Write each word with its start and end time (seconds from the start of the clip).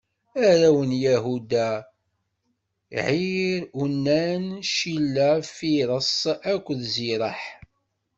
Arraw 0.47 0.77
n 0.89 0.91
Yahuda: 1.05 1.69
Ɛir, 3.07 3.61
Unan, 3.83 4.45
Cila, 4.73 5.29
Firiṣ 5.55 6.13
akked 6.51 6.79
Ziraḥ. 6.93 7.41